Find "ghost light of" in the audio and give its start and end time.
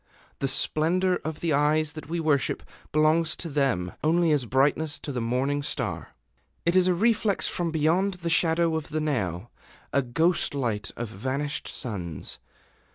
10.01-11.07